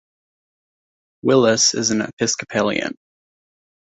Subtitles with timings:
[1.21, 2.95] Willis is an Episcopalian.